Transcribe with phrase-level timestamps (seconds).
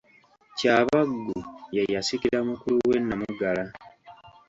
[0.57, 1.37] Kyabaggu
[1.75, 3.63] ye yasikira mukulu we Namugala.